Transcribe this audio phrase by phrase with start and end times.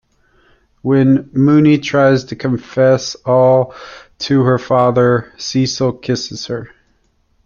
[0.81, 3.75] When Mooney tries to confess all
[4.17, 6.71] to her father, Cecil kisses her.